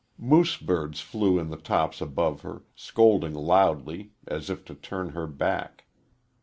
[0.17, 5.27] Moose birds flew in the tops above her, scolding loudly, as if to turn her
[5.27, 5.83] back.